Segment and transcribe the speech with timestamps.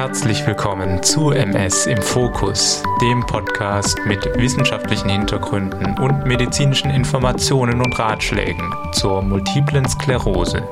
[0.00, 7.98] Herzlich willkommen zu MS im Fokus, dem Podcast mit wissenschaftlichen Hintergründen und medizinischen Informationen und
[7.98, 10.66] Ratschlägen zur multiplen Sklerose.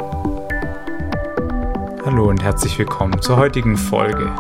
[2.07, 4.35] Hallo und herzlich willkommen zur heutigen Folge.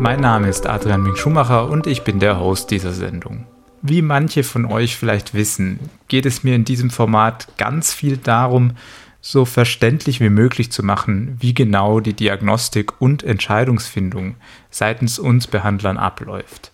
[0.00, 3.46] Mein Name ist Adrian Mink Schumacher und ich bin der Host dieser Sendung.
[3.82, 8.72] Wie manche von euch vielleicht wissen, geht es mir in diesem Format ganz viel darum,
[9.26, 14.34] so verständlich wie möglich zu machen, wie genau die Diagnostik und Entscheidungsfindung
[14.68, 16.72] seitens uns Behandlern abläuft.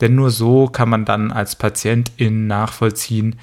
[0.00, 3.36] Denn nur so kann man dann als Patientin nachvollziehen,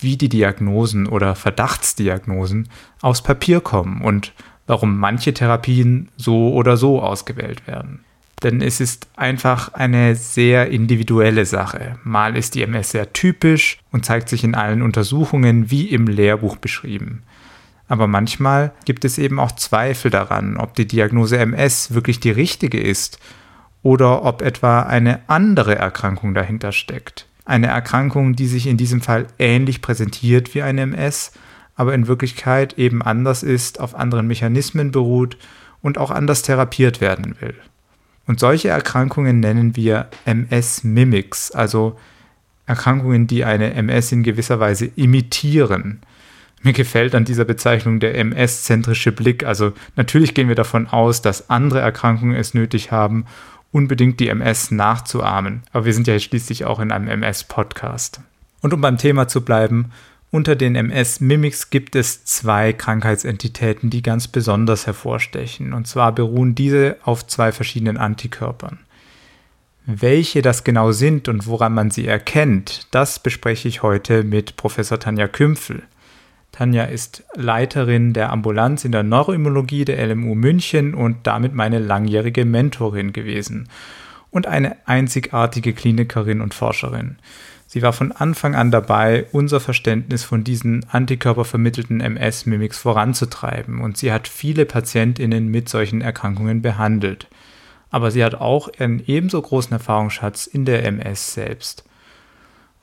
[0.00, 2.68] wie die Diagnosen oder Verdachtsdiagnosen
[3.02, 4.32] aufs Papier kommen und
[4.68, 8.04] warum manche Therapien so oder so ausgewählt werden.
[8.44, 11.98] Denn es ist einfach eine sehr individuelle Sache.
[12.04, 16.58] Mal ist die MS sehr typisch und zeigt sich in allen Untersuchungen wie im Lehrbuch
[16.58, 17.24] beschrieben.
[17.88, 22.80] Aber manchmal gibt es eben auch Zweifel daran, ob die Diagnose MS wirklich die richtige
[22.80, 23.18] ist
[23.82, 27.26] oder ob etwa eine andere Erkrankung dahinter steckt.
[27.44, 31.30] Eine Erkrankung, die sich in diesem Fall ähnlich präsentiert wie eine MS,
[31.76, 35.36] aber in Wirklichkeit eben anders ist, auf anderen Mechanismen beruht
[35.82, 37.54] und auch anders therapiert werden will.
[38.26, 41.96] Und solche Erkrankungen nennen wir MS-Mimics, also
[42.66, 46.00] Erkrankungen, die eine MS in gewisser Weise imitieren.
[46.66, 49.44] Mir gefällt an dieser Bezeichnung der MS-zentrische Blick.
[49.44, 53.24] Also natürlich gehen wir davon aus, dass andere Erkrankungen es nötig haben,
[53.70, 55.62] unbedingt die MS nachzuahmen.
[55.72, 58.18] Aber wir sind ja schließlich auch in einem MS-Podcast.
[58.62, 59.92] Und um beim Thema zu bleiben,
[60.32, 65.72] unter den MS-Mimics gibt es zwei Krankheitsentitäten, die ganz besonders hervorstechen.
[65.72, 68.80] Und zwar beruhen diese auf zwei verschiedenen Antikörpern.
[69.84, 74.98] Welche das genau sind und woran man sie erkennt, das bespreche ich heute mit Professor
[74.98, 75.84] Tanja Kümpfel.
[76.56, 82.46] Tanja ist Leiterin der Ambulanz in der Neuroimmunologie der LMU München und damit meine langjährige
[82.46, 83.68] Mentorin gewesen
[84.30, 87.18] und eine einzigartige Klinikerin und Forscherin.
[87.66, 94.10] Sie war von Anfang an dabei, unser Verständnis von diesen antikörpervermittelten MS-Mimics voranzutreiben und sie
[94.10, 97.28] hat viele Patientinnen mit solchen Erkrankungen behandelt.
[97.90, 101.84] Aber sie hat auch einen ebenso großen Erfahrungsschatz in der MS selbst.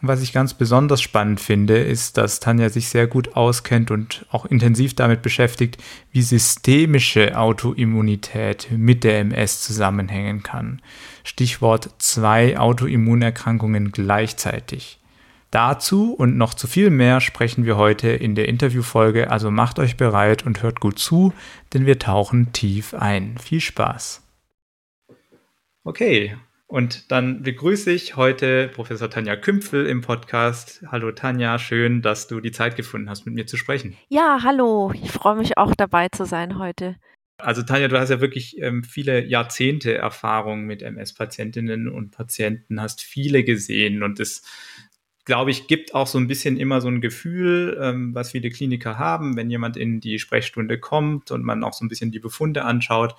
[0.06, 4.46] Was ich ganz besonders spannend finde, ist, dass Tanja sich sehr gut auskennt und auch
[4.46, 5.82] intensiv damit beschäftigt,
[6.12, 10.82] wie systemische Autoimmunität mit der MS zusammenhängen kann.
[11.24, 15.00] Stichwort zwei Autoimmunerkrankungen gleichzeitig.
[15.52, 19.96] Dazu und noch zu viel mehr sprechen wir heute in der Interviewfolge, also macht euch
[19.96, 21.32] bereit und hört gut zu,
[21.72, 23.38] denn wir tauchen tief ein.
[23.38, 24.22] Viel Spaß!
[25.86, 26.36] Okay,
[26.74, 30.84] und dann begrüße ich heute Professor Tanja Kümpfel im Podcast.
[30.88, 33.96] Hallo Tanja, schön, dass du die Zeit gefunden hast, mit mir zu sprechen.
[34.10, 36.96] Ja, hallo, ich freue mich auch dabei zu sein heute.
[37.38, 43.02] Also Tanja, du hast ja wirklich ähm, viele Jahrzehnte Erfahrung mit MS-Patientinnen und Patienten, hast
[43.02, 44.42] viele gesehen und es,
[45.26, 48.98] glaube ich, gibt auch so ein bisschen immer so ein Gefühl, ähm, was viele Kliniker
[48.98, 52.66] haben, wenn jemand in die Sprechstunde kommt und man auch so ein bisschen die Befunde
[52.66, 53.14] anschaut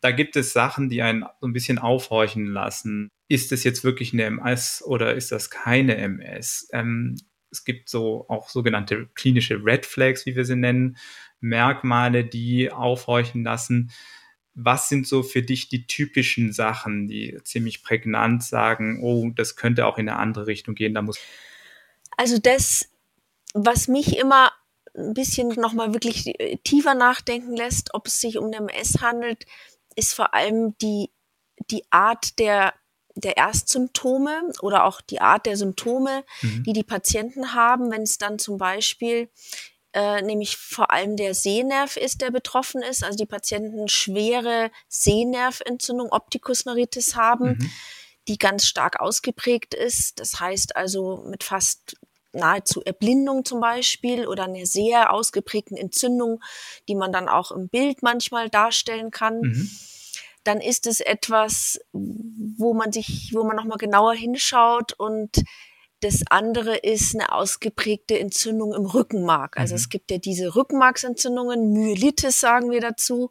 [0.00, 3.10] da gibt es Sachen, die einen so ein bisschen aufhorchen lassen.
[3.28, 6.68] Ist es jetzt wirklich eine MS oder ist das keine MS?
[6.72, 7.16] Ähm,
[7.50, 10.96] es gibt so auch sogenannte klinische Red Flags, wie wir sie nennen,
[11.40, 13.92] Merkmale, die aufhorchen lassen.
[14.54, 19.86] Was sind so für dich die typischen Sachen, die ziemlich prägnant sagen, oh, das könnte
[19.86, 21.18] auch in eine andere Richtung gehen, da muss.
[22.16, 22.88] Also das,
[23.54, 24.52] was mich immer
[24.96, 26.32] ein bisschen nochmal wirklich
[26.64, 29.44] tiefer nachdenken lässt, ob es sich um eine MS handelt,
[29.96, 31.10] ist vor allem die,
[31.70, 32.74] die Art der,
[33.14, 36.62] der Erstsymptome oder auch die Art der Symptome, mhm.
[36.64, 39.30] die die Patienten haben, wenn es dann zum Beispiel
[39.96, 46.12] äh, nämlich vor allem der Sehnerv ist, der betroffen ist, also die Patienten schwere Sehnerventzündung,
[46.12, 47.70] Optikusneritis haben, mhm.
[48.28, 50.20] die ganz stark ausgeprägt ist.
[50.20, 51.96] Das heißt also mit fast
[52.36, 56.42] nahezu Erblindung zum Beispiel oder einer sehr ausgeprägten Entzündung,
[56.88, 59.40] die man dann auch im Bild manchmal darstellen kann.
[59.40, 59.70] Mhm
[60.46, 65.42] dann ist es etwas, wo man sich, wo man nochmal genauer hinschaut und
[66.00, 69.56] das andere ist eine ausgeprägte Entzündung im Rückenmark.
[69.56, 69.76] Also mhm.
[69.76, 73.30] es gibt ja diese Rückenmarksentzündungen, Myelitis sagen wir dazu,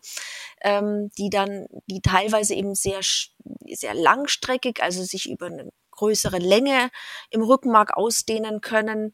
[0.61, 6.89] ähm, die dann, die teilweise eben sehr, sehr langstreckig, also sich über eine größere Länge
[7.29, 9.13] im Rückenmark ausdehnen können.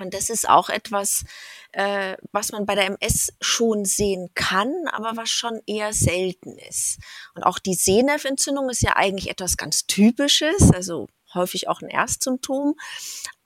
[0.00, 1.24] Und das ist auch etwas,
[1.72, 6.98] äh, was man bei der MS schon sehen kann, aber was schon eher selten ist.
[7.34, 12.76] Und auch die Sehnerventzündung ist ja eigentlich etwas ganz Typisches, also häufig auch ein Erstsymptom.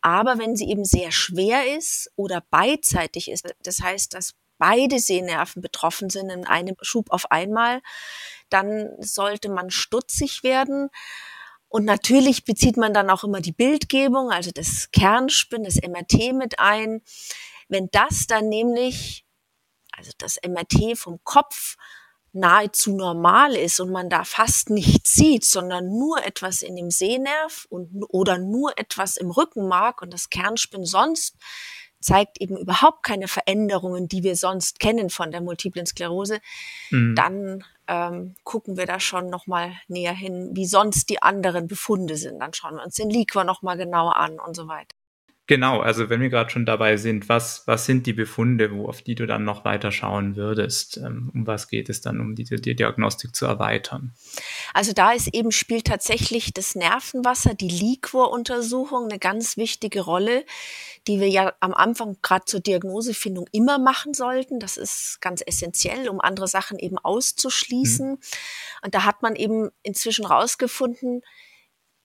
[0.03, 5.63] Aber wenn sie eben sehr schwer ist oder beidseitig ist, das heißt, dass beide Sehnerven
[5.63, 7.81] betroffen sind in einem Schub auf einmal,
[8.49, 10.91] dann sollte man stutzig werden.
[11.73, 16.59] Und natürlich bezieht man dann auch immer die Bildgebung, also das Kernspin, das MRT mit
[16.59, 17.01] ein.
[17.67, 19.25] Wenn das dann nämlich,
[19.91, 21.77] also das MRT vom Kopf
[22.33, 27.67] nahezu normal ist und man da fast nichts sieht, sondern nur etwas in dem Sehnerv
[27.71, 31.39] und, oder nur etwas im Rückenmark und das Kernspin sonst
[32.03, 36.41] zeigt eben überhaupt keine Veränderungen, die wir sonst kennen von der multiplen Sklerose,
[36.91, 37.15] mhm.
[37.15, 42.41] dann ähm, gucken wir da schon nochmal näher hin, wie sonst die anderen Befunde sind.
[42.41, 44.95] Dann schauen wir uns den Liquor nochmal genauer an und so weiter.
[45.53, 49.03] Genau, also wenn wir gerade schon dabei sind, was, was sind die Befunde, wo, auf
[49.03, 50.97] die du dann noch weiter schauen würdest?
[50.97, 54.15] Ähm, um was geht es dann, um die, die Diagnostik zu erweitern?
[54.73, 60.47] Also da ist eben spielt tatsächlich das Nervenwasser, die Liquor-Untersuchung eine ganz wichtige Rolle,
[61.07, 64.59] die wir ja am Anfang gerade zur Diagnosefindung immer machen sollten.
[64.59, 68.13] Das ist ganz essentiell, um andere Sachen eben auszuschließen.
[68.13, 68.19] Mhm.
[68.81, 71.21] Und da hat man eben inzwischen rausgefunden,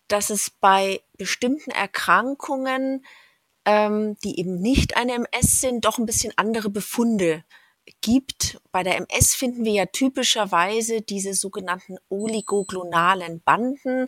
[0.09, 3.05] dass es bei bestimmten Erkrankungen
[3.67, 7.43] ähm, die eben nicht eine MS sind, doch ein bisschen andere Befunde
[8.01, 8.61] gibt.
[8.71, 14.07] Bei der MS finden wir ja typischerweise diese sogenannten oligoklonalen Banden.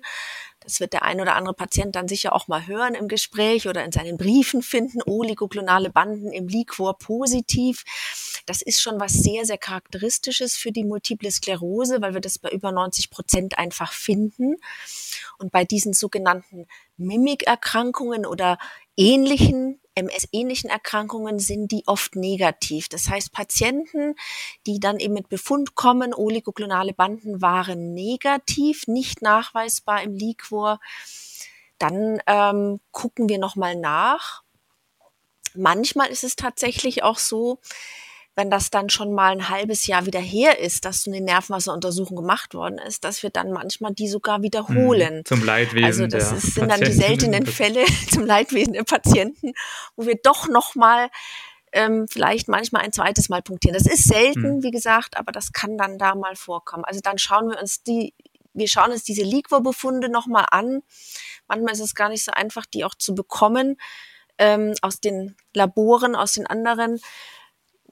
[0.62, 3.84] Das wird der ein oder andere Patient dann sicher auch mal hören im Gespräch oder
[3.84, 5.02] in seinen Briefen finden.
[5.06, 7.84] Oligoklonale Banden im Liquor positiv.
[8.46, 12.50] Das ist schon was sehr, sehr charakteristisches für die Multiple Sklerose, weil wir das bei
[12.50, 14.56] über 90 Prozent einfach finden.
[15.38, 16.68] Und bei diesen sogenannten
[16.98, 18.58] Mimikerkrankungen oder
[19.00, 22.90] ähnlichen MS-ähnlichen Erkrankungen sind die oft negativ.
[22.90, 24.16] Das heißt, Patienten,
[24.66, 30.80] die dann eben mit Befund kommen, oligoklonale Banden waren negativ, nicht nachweisbar im Liquor,
[31.80, 34.44] dann ähm, gucken wir nochmal nach.
[35.54, 37.60] Manchmal ist es tatsächlich auch so,
[38.40, 42.16] wenn das dann schon mal ein halbes Jahr wieder her ist, dass so eine Nervenwasseruntersuchung
[42.16, 45.18] gemacht worden ist, dass wir dann manchmal die sogar wiederholen.
[45.18, 45.86] Hm, zum Leidwesen.
[45.86, 49.52] Also das ist, sind dann die seltenen Fälle zum Leidwesen der Patienten,
[49.98, 51.10] wo wir doch noch mal
[51.74, 53.78] ähm, vielleicht manchmal ein zweites Mal punktieren.
[53.78, 54.64] Das ist selten, hm.
[54.64, 56.86] wie gesagt, aber das kann dann da mal vorkommen.
[56.86, 58.14] Also dann schauen wir uns die,
[58.54, 60.82] wir schauen uns diese Liquor-Befunde nochmal an.
[61.50, 63.76] Manchmal ist es gar nicht so einfach, die auch zu bekommen
[64.38, 67.02] ähm, aus den Laboren, aus den anderen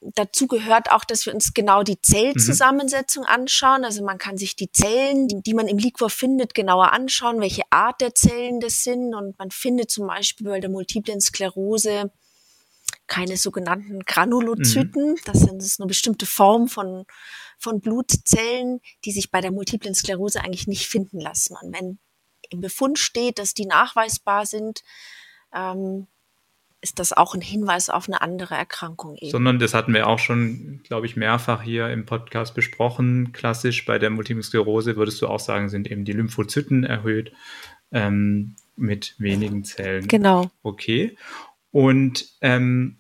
[0.02, 3.30] dazu gehört auch, dass wir uns genau die Zellzusammensetzung mhm.
[3.30, 3.86] anschauen.
[3.86, 7.64] Also man kann sich die Zellen, die, die, man im Liquor findet, genauer anschauen, welche
[7.70, 9.14] Art der Zellen das sind.
[9.14, 12.12] Und man findet zum Beispiel bei der multiplen Sklerose
[13.08, 15.12] keine sogenannten Granulozyten.
[15.12, 15.20] Mhm.
[15.26, 17.06] Das sind das eine bestimmte Form von,
[17.58, 21.56] von Blutzellen, die sich bei der multiplen Sklerose eigentlich nicht finden lassen.
[21.62, 22.00] Und wenn
[22.50, 24.84] im Befund steht, dass die nachweisbar sind,
[25.54, 26.08] ähm,
[26.81, 29.31] ist das auch ein Hinweis auf eine andere Erkrankung eben.
[29.31, 33.31] Sondern das hatten wir auch schon, glaube ich, mehrfach hier im Podcast besprochen.
[33.31, 37.31] Klassisch bei der Multiple Sklerose würdest du auch sagen, sind eben die Lymphozyten erhöht
[37.91, 40.07] ähm, mit wenigen Zellen.
[40.07, 40.51] Genau.
[40.62, 41.18] Okay.
[41.71, 42.97] Und ähm,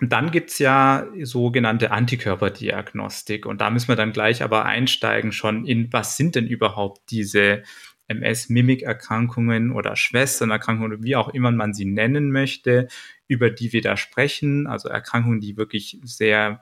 [0.00, 3.46] dann gibt es ja sogenannte Antikörperdiagnostik.
[3.46, 7.62] Und da müssen wir dann gleich aber einsteigen schon in, was sind denn überhaupt diese
[8.08, 12.88] MS-Mimikerkrankungen oder Schwesternerkrankungen oder wie auch immer man sie nennen möchte,
[13.28, 14.66] über die wir da sprechen.
[14.66, 16.60] Also Erkrankungen, die wirklich sehr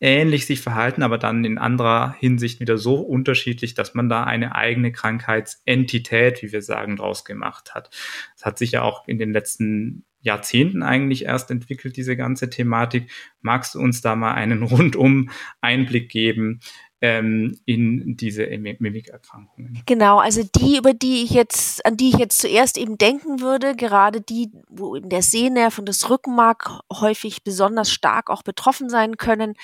[0.00, 4.54] ähnlich sich verhalten, aber dann in anderer Hinsicht wieder so unterschiedlich, dass man da eine
[4.54, 7.90] eigene Krankheitsentität, wie wir sagen, draus gemacht hat.
[8.34, 13.10] Das hat sich ja auch in den letzten Jahrzehnten eigentlich erst entwickelt, diese ganze Thematik.
[13.40, 16.60] Magst du uns da mal einen rundum Einblick geben,
[17.02, 19.82] ähm, in diese Mimikerkrankungen.
[19.86, 23.74] Genau, also die, über die ich jetzt, an die ich jetzt zuerst eben denken würde,
[23.74, 29.16] gerade die, wo eben der Sehnerv und das Rückenmark häufig besonders stark auch betroffen sein
[29.16, 29.54] können,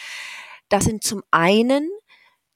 [0.69, 1.88] das sind zum einen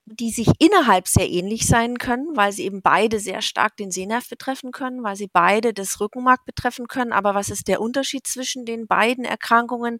[0.07, 4.29] die sich innerhalb sehr ähnlich sein können, weil sie eben beide sehr stark den Sehnerv
[4.29, 7.11] betreffen können, weil sie beide das Rückenmark betreffen können.
[7.11, 9.97] Aber was ist der Unterschied zwischen den beiden Erkrankungen?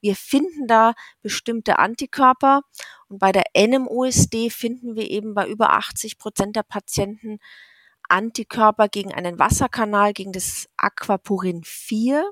[0.00, 2.62] Wir finden da bestimmte Antikörper
[3.08, 7.38] und bei der NMOSD finden wir eben bei über 80 Prozent der Patienten
[8.08, 12.30] Antikörper gegen einen Wasserkanal, gegen das Aquaporin 4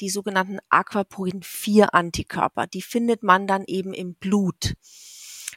[0.00, 2.66] die sogenannten Aquaporin 4 Antikörper.
[2.66, 4.74] Die findet man dann eben im Blut.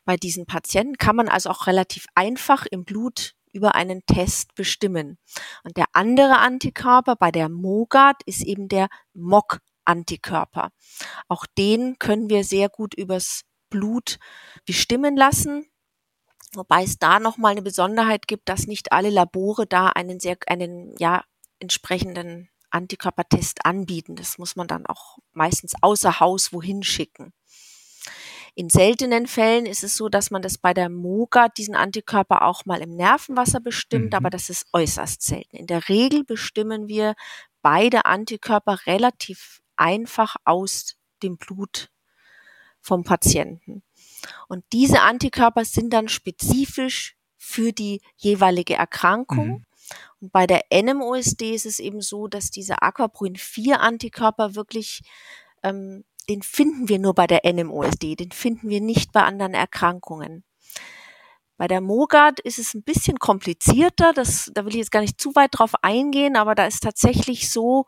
[0.06, 5.18] Bei diesen Patienten kann man also auch relativ einfach im Blut über einen Test bestimmen.
[5.64, 10.72] Und der andere Antikörper bei der MOGAD ist eben der MOG-Antikörper.
[11.28, 14.20] Auch den können wir sehr gut übers Blut
[14.66, 15.66] bestimmen lassen.
[16.54, 20.96] Wobei es da nochmal eine Besonderheit gibt, dass nicht alle Labore da einen sehr, einen,
[21.00, 21.24] ja,
[21.60, 24.16] entsprechenden Antikörpertest anbieten.
[24.16, 27.34] Das muss man dann auch meistens außer Haus wohin schicken.
[28.58, 32.66] In seltenen Fällen ist es so, dass man das bei der MOGA diesen Antikörper auch
[32.66, 34.18] mal im Nervenwasser bestimmt, mhm.
[34.18, 35.58] aber das ist äußerst selten.
[35.58, 37.16] In der Regel bestimmen wir
[37.62, 41.90] beide Antikörper relativ einfach aus dem Blut
[42.80, 43.84] vom Patienten.
[44.48, 49.48] Und diese Antikörper sind dann spezifisch für die jeweilige Erkrankung.
[49.48, 49.66] Mhm.
[50.22, 55.02] Und bei der NMOSD ist es eben so, dass diese Aquaporin 4 Antikörper wirklich
[55.62, 60.44] ähm, den finden wir nur bei der NMOSD, den finden wir nicht bei anderen Erkrankungen.
[61.58, 65.22] Bei der MOGAD ist es ein bisschen komplizierter, das, da will ich jetzt gar nicht
[65.22, 67.86] zu weit drauf eingehen, aber da ist tatsächlich so,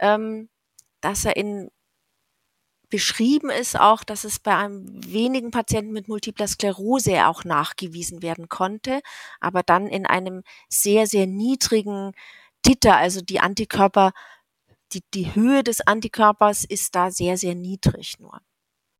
[0.00, 0.48] ähm,
[1.00, 1.70] dass er in
[2.88, 8.48] beschrieben ist auch, dass es bei einem wenigen Patienten mit multipler Sklerose auch nachgewiesen werden
[8.48, 9.00] konnte,
[9.40, 12.12] aber dann in einem sehr, sehr niedrigen
[12.62, 14.12] Titer, also die Antikörper
[14.92, 18.40] die, die Höhe des Antikörpers ist da sehr, sehr niedrig nur.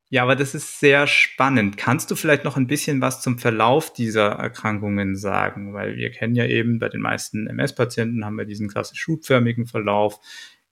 [0.08, 1.76] Ja, aber das ist sehr spannend.
[1.76, 5.74] Kannst du vielleicht noch ein bisschen was zum Verlauf dieser Erkrankungen sagen?
[5.74, 10.20] Weil wir kennen ja eben bei den meisten MS-Patienten haben wir diesen klassisch schubförmigen Verlauf.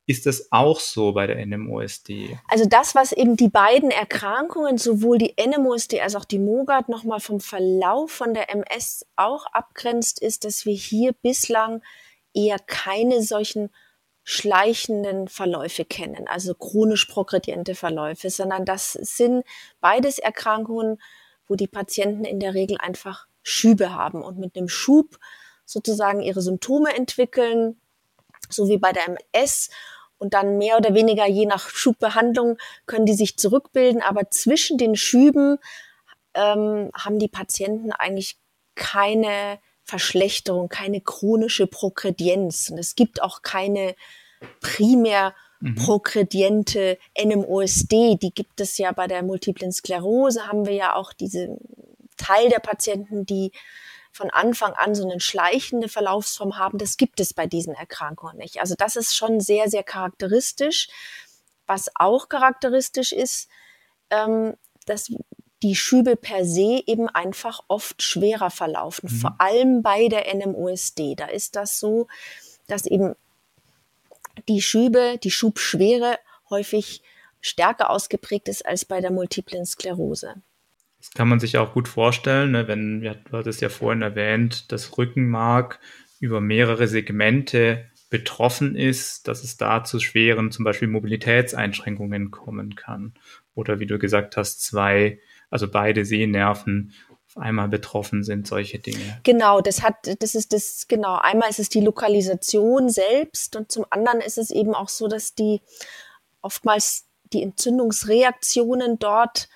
[0.06, 2.38] Ist das auch so bei der NMOSD?
[2.46, 7.20] Also das, was eben die beiden Erkrankungen, sowohl die NMOSD als auch die MOGAD, nochmal
[7.20, 11.82] vom Verlauf von der MS auch abgrenzt, ist, dass wir hier bislang
[12.34, 13.70] eher keine solchen
[14.24, 19.44] schleichenden Verläufe kennen, also chronisch progrediente Verläufe, sondern das sind
[19.80, 21.00] beides Erkrankungen,
[21.46, 25.18] wo die Patienten in der Regel einfach Schübe haben und mit einem Schub
[25.66, 27.78] sozusagen ihre Symptome entwickeln,
[28.48, 29.70] so wie bei der MS.
[30.16, 34.96] Und dann mehr oder weniger je nach Schubbehandlung können die sich zurückbilden, aber zwischen den
[34.96, 35.58] Schüben
[36.32, 38.38] ähm, haben die Patienten eigentlich
[38.74, 42.70] keine Verschlechterung, keine chronische Progredienz.
[42.70, 43.94] Und es gibt auch keine
[44.60, 45.74] primär mhm.
[45.76, 48.16] progrediente NMOSD.
[48.16, 51.56] Die gibt es ja bei der multiplen Sklerose, haben wir ja auch diese
[52.16, 53.52] Teil der Patienten, die
[54.12, 56.78] von Anfang an so eine schleichende Verlaufsform haben.
[56.78, 58.60] Das gibt es bei diesen Erkrankungen nicht.
[58.60, 60.88] Also das ist schon sehr, sehr charakteristisch.
[61.66, 63.48] Was auch charakteristisch ist,
[64.10, 64.54] ähm,
[64.86, 65.10] dass
[65.64, 69.16] die Schübe per se eben einfach oft schwerer verlaufen, mhm.
[69.16, 71.14] vor allem bei der NMOSD.
[71.16, 72.06] Da ist das so,
[72.66, 73.14] dass eben
[74.46, 76.18] die Schübe, die Schubschwere
[76.50, 77.02] häufig
[77.40, 80.34] stärker ausgeprägt ist als bei der multiplen Sklerose.
[80.98, 84.96] Das kann man sich auch gut vorstellen, ne, wenn, du hattest ja vorhin erwähnt, das
[84.98, 85.80] Rückenmark
[86.20, 93.14] über mehrere Segmente betroffen ist, dass es da zu schweren zum Beispiel Mobilitätseinschränkungen kommen kann.
[93.54, 95.18] Oder wie du gesagt hast, zwei
[95.50, 96.92] also beide Sehnerven
[97.26, 99.20] auf einmal betroffen sind, solche Dinge.
[99.24, 101.16] Genau, das hat, das ist das, genau.
[101.16, 105.34] Einmal ist es die Lokalisation selbst und zum anderen ist es eben auch so, dass
[105.34, 105.60] die
[106.42, 109.48] oftmals die Entzündungsreaktionen dort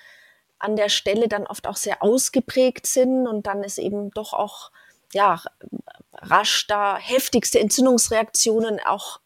[0.57, 4.71] an der Stelle dann oft auch sehr ausgeprägt sind und dann ist eben doch auch
[5.13, 5.41] ja
[6.13, 9.21] rasch da heftigste Entzündungsreaktionen auch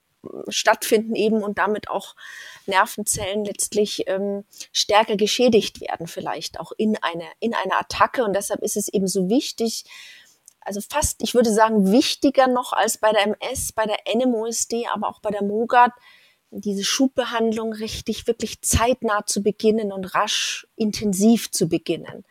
[0.47, 2.15] stattfinden eben und damit auch
[2.67, 8.23] Nervenzellen letztlich ähm, stärker geschädigt werden, vielleicht auch in einer in einer Attacke.
[8.23, 9.85] Und deshalb ist es eben so wichtig,
[10.61, 15.09] also fast, ich würde sagen, wichtiger noch als bei der MS, bei der NMOSD, aber
[15.09, 15.91] auch bei der MOGAD,
[16.51, 22.25] diese Schubbehandlung richtig, wirklich zeitnah zu beginnen und rasch intensiv zu beginnen.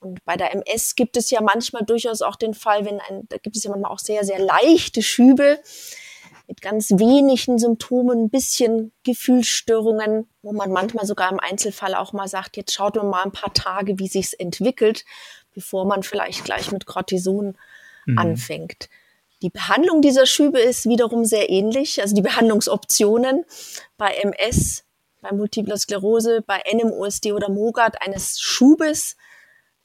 [0.00, 3.36] Und bei der MS gibt es ja manchmal durchaus auch den Fall, wenn ein, da
[3.36, 5.60] gibt es ja manchmal auch sehr, sehr leichte Schübe,
[6.50, 12.26] mit ganz wenigen Symptomen, ein bisschen Gefühlsstörungen, wo man manchmal sogar im Einzelfall auch mal
[12.26, 15.04] sagt, jetzt schaut man mal ein paar Tage, wie sich's entwickelt,
[15.54, 17.56] bevor man vielleicht gleich mit Cortison
[18.04, 18.18] mhm.
[18.18, 18.88] anfängt.
[19.42, 23.44] Die Behandlung dieser Schübe ist wiederum sehr ähnlich, also die Behandlungsoptionen
[23.96, 24.84] bei MS,
[25.22, 29.16] bei Multipler Sklerose, bei NMOSD oder MOGAD eines Schubes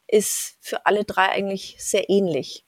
[0.08, 2.66] ist für alle drei eigentlich sehr ähnlich.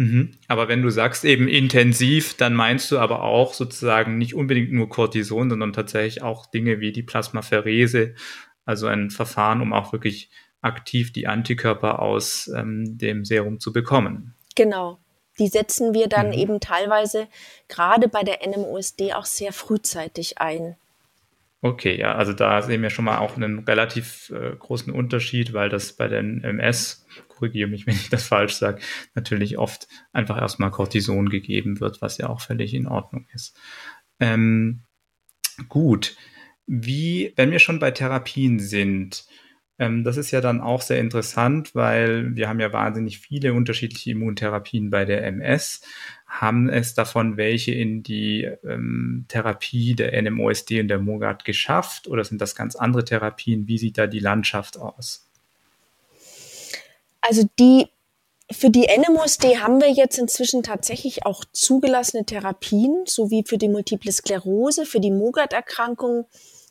[0.00, 0.30] Mhm.
[0.48, 4.88] Aber wenn du sagst eben intensiv, dann meinst du aber auch sozusagen nicht unbedingt nur
[4.88, 8.14] Cortison, sondern tatsächlich auch Dinge wie die Plasmapherese,
[8.64, 10.30] also ein Verfahren, um auch wirklich
[10.62, 14.34] aktiv die Antikörper aus ähm, dem Serum zu bekommen.
[14.54, 14.98] Genau.
[15.38, 16.32] Die setzen wir dann mhm.
[16.32, 17.28] eben teilweise
[17.68, 20.76] gerade bei der NMOSD auch sehr frühzeitig ein.
[21.62, 25.68] Okay, ja, also da sehen wir schon mal auch einen relativ äh, großen Unterschied, weil
[25.68, 28.80] das bei den MS, korrigiere mich, wenn ich das falsch sage,
[29.14, 33.58] natürlich oft einfach erstmal Cortison gegeben wird, was ja auch völlig in Ordnung ist.
[34.20, 34.84] Ähm,
[35.68, 36.16] gut,
[36.66, 39.26] wie, wenn wir schon bei Therapien sind,
[39.78, 44.12] ähm, das ist ja dann auch sehr interessant, weil wir haben ja wahnsinnig viele unterschiedliche
[44.12, 45.82] Immuntherapien bei der MS
[46.30, 52.24] haben es davon welche in die ähm, Therapie der NMOSD und der MOGAD geschafft oder
[52.24, 53.66] sind das ganz andere Therapien?
[53.66, 55.28] Wie sieht da die Landschaft aus?
[57.20, 57.88] Also die
[58.52, 64.10] für die NMOSD haben wir jetzt inzwischen tatsächlich auch zugelassene Therapien, sowie für die Multiple
[64.10, 66.26] Sklerose, für die MOGAD-Erkrankung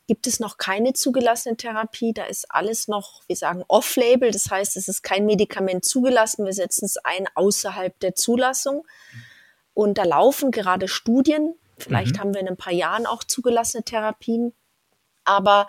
[0.08, 2.14] gibt es noch keine zugelassene Therapie.
[2.14, 4.32] Da ist alles noch, wir sagen, off-label.
[4.32, 6.46] Das heißt, es ist kein Medikament zugelassen.
[6.46, 8.86] Wir setzen es ein außerhalb der Zulassung.
[9.80, 11.56] Und da laufen gerade Studien.
[11.78, 12.20] Vielleicht mhm.
[12.20, 14.52] haben wir in ein paar Jahren auch zugelassene Therapien.
[15.24, 15.68] Aber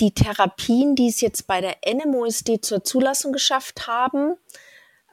[0.00, 4.34] die Therapien, die es jetzt bei der NMOSD zur Zulassung geschafft haben,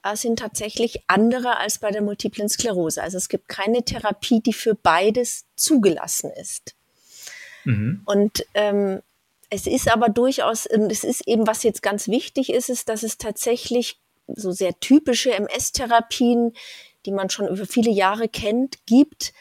[0.03, 3.03] äh, sind tatsächlich andere als bei der multiplen Sklerose.
[3.03, 6.73] Also es gibt keine Therapie, die für beides zugelassen ist.
[7.63, 8.01] Mhm.
[8.05, 9.03] Und ähm,
[9.51, 13.19] es ist aber durchaus, es ist eben, was jetzt ganz wichtig ist, ist, dass es
[13.19, 13.99] tatsächlich
[14.35, 16.53] so sehr typische MS-Therapien
[17.05, 19.33] die man schon über viele Jahre kennt, gibt,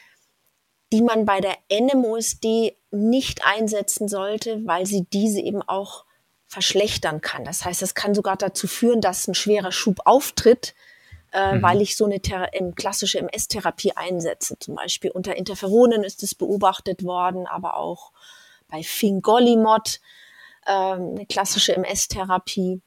[0.91, 6.05] die man bei der NMOSD nicht einsetzen sollte, weil sie diese eben auch
[6.47, 7.45] verschlechtern kann.
[7.45, 10.73] Das heißt, es kann sogar dazu führen, dass ein schwerer Schub auftritt,
[11.31, 11.61] äh, mhm.
[11.61, 14.57] weil ich so eine Thera klassische MS-Therapie einsetze.
[14.57, 18.11] Zum Beispiel unter Interferonen ist es beobachtet worden, aber auch
[18.67, 19.99] bei Fingolimod,
[20.65, 22.81] äh, eine klassische MS-Therapie.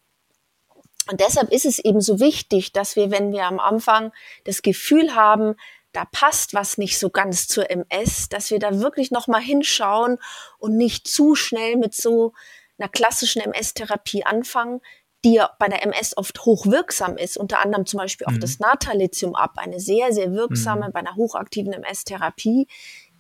[1.11, 4.13] Und deshalb ist es eben so wichtig, dass wir, wenn wir am Anfang
[4.45, 5.57] das Gefühl haben,
[5.93, 10.19] da passt was nicht so ganz zur MS, dass wir da wirklich nochmal hinschauen
[10.59, 12.33] und nicht zu schnell mit so
[12.79, 14.81] einer klassischen MS-Therapie anfangen,
[15.25, 18.41] die ja bei der MS oft hochwirksam ist, unter anderem zum Beispiel auch mhm.
[18.41, 20.93] das Natalithium ab, eine sehr, sehr wirksame, mhm.
[20.93, 22.67] bei einer hochaktiven MS-Therapie,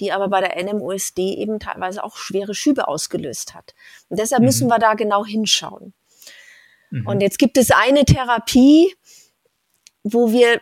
[0.01, 3.75] die aber bei der NMOSD eben teilweise auch schwere Schübe ausgelöst hat.
[4.09, 4.47] Und deshalb mhm.
[4.47, 5.95] müssen wir da genau hinschauen.
[6.93, 7.07] Mhm.
[7.07, 8.95] Und jetzt gibt es eine Therapie,
[10.05, 10.61] wo wir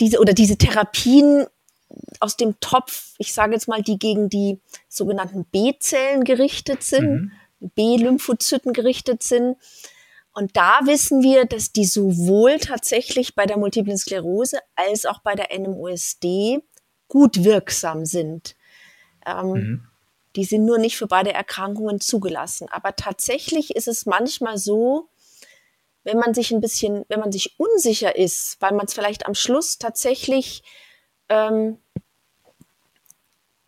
[0.00, 1.46] diese oder diese Therapien
[2.18, 7.32] aus dem Topf, ich sage jetzt mal, die gegen die sogenannten B-Zellen gerichtet sind, mhm.
[7.74, 9.56] B-Lymphozyten gerichtet sind.
[10.32, 15.34] Und da wissen wir, dass die sowohl tatsächlich bei der Multiplen Sklerose als auch bei
[15.34, 16.62] der NMOSD
[17.08, 18.56] gut wirksam sind.
[19.26, 19.86] Ähm, mhm.
[20.36, 22.68] Die sind nur nicht für beide Erkrankungen zugelassen.
[22.70, 25.08] Aber tatsächlich ist es manchmal so,
[26.04, 29.34] wenn man sich ein bisschen, wenn man sich unsicher ist, weil man es vielleicht am
[29.34, 30.62] Schluss tatsächlich
[31.28, 31.78] ähm,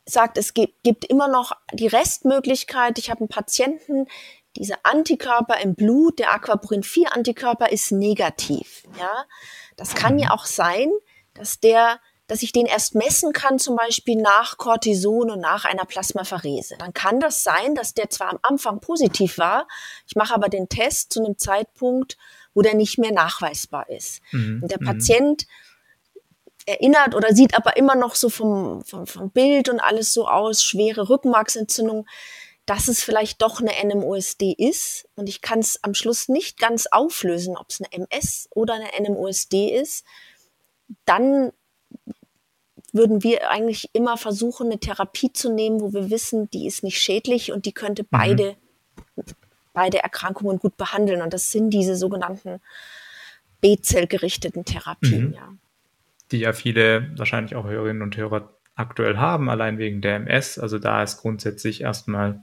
[0.05, 4.07] sagt, es gibt, gibt immer noch die Restmöglichkeit, ich habe einen Patienten,
[4.57, 8.83] diese Antikörper im Blut, der Aquaporin 4 Antikörper ist negativ.
[8.99, 9.25] Ja,
[9.77, 10.91] das kann ja auch sein,
[11.35, 12.01] dass der
[12.33, 16.77] dass ich den erst messen kann, zum Beispiel nach Cortison und nach einer Plasmapherese.
[16.79, 19.69] Dann kann das sein, dass der zwar am Anfang positiv war,
[20.07, 22.17] ich mache aber den Test zu einem Zeitpunkt,
[22.55, 24.23] wo der nicht mehr nachweisbar ist.
[24.31, 24.61] Mhm.
[24.63, 24.87] Und der mhm.
[24.87, 25.47] Patient
[26.65, 30.65] erinnert oder sieht aber immer noch so vom, vom, vom Bild und alles so aus,
[30.65, 32.07] schwere Rückenmarksentzündung,
[32.65, 35.07] dass es vielleicht doch eine NMOSD ist.
[35.17, 39.07] Und ich kann es am Schluss nicht ganz auflösen, ob es eine MS oder eine
[39.07, 40.07] NMOSD ist.
[41.05, 41.53] Dann
[42.93, 46.99] würden wir eigentlich immer versuchen, eine Therapie zu nehmen, wo wir wissen, die ist nicht
[46.99, 48.09] schädlich und die könnte mhm.
[48.11, 48.57] beide,
[49.17, 49.25] mhm.
[49.73, 51.23] beide Erkrankungen gut behandeln.
[51.23, 52.61] Und das sind diese sogenannten
[53.61, 55.35] B-Zell-gerichteten Therapien, mhm.
[55.35, 55.49] ja.
[56.31, 60.59] Die ja viele wahrscheinlich auch Hörerinnen und Hörer aktuell haben, allein wegen der MS.
[60.59, 62.43] Also da ist grundsätzlich erstmal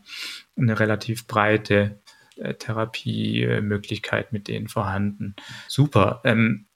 [0.56, 2.00] eine relativ breite
[2.38, 5.36] äh, Therapiemöglichkeit mit denen vorhanden.
[5.68, 6.22] Super.
[6.24, 6.68] Ähm,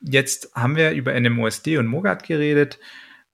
[0.00, 2.78] jetzt haben wir über NMOSD und MOGAD geredet.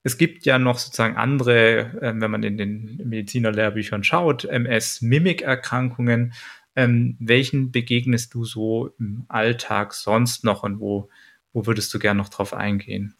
[0.04, 6.34] Es gibt ja noch sozusagen andere, äh, wenn man in den Medizinerlehrbüchern schaut, MS-Mimik-Erkrankungen.
[6.76, 11.08] Ähm, welchen begegnest du so im Alltag sonst noch und wo,
[11.52, 13.16] wo würdest du gerne noch drauf eingehen?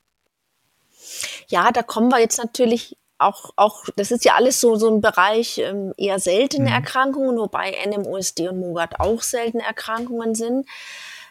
[1.49, 5.01] Ja, da kommen wir jetzt natürlich auch, auch das ist ja alles so, so ein
[5.01, 6.75] Bereich ähm, eher seltene mhm.
[6.75, 10.67] Erkrankungen, wobei NMOSD und MOGAD auch seltene Erkrankungen sind.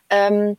[0.09, 0.57] Ähm,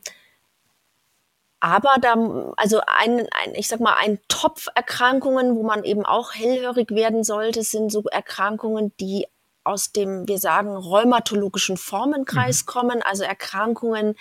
[1.65, 2.13] aber da,
[2.57, 7.23] also ein, ein, ich sag mal, ein Topf Erkrankungen, wo man eben auch hellhörig werden
[7.23, 9.25] sollte, sind so Erkrankungen, die
[9.63, 12.65] aus dem, wir sagen, rheumatologischen Formenkreis mhm.
[12.67, 14.13] kommen, also Erkrankungen,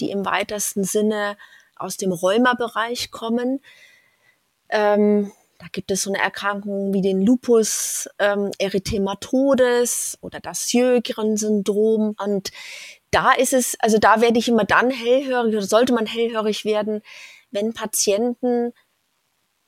[0.00, 1.38] die im weitesten Sinne
[1.76, 3.60] aus dem Rheumabereich kommen.
[4.68, 12.16] Ähm, da gibt es so eine Erkrankung wie den Lupus ähm, erythematodes oder das Sjögren-Syndrom.
[12.22, 12.50] Und
[13.12, 17.02] da ist es, also da werde ich immer dann hellhörig oder sollte man hellhörig werden,
[17.50, 18.72] wenn Patienten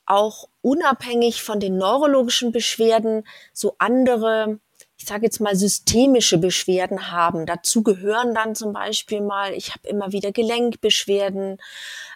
[0.07, 4.59] auch unabhängig von den neurologischen Beschwerden so andere
[4.97, 7.47] ich sage jetzt mal, systemische Beschwerden haben.
[7.47, 11.59] Dazu gehören dann zum Beispiel mal, ich habe immer wieder Gelenkbeschwerden,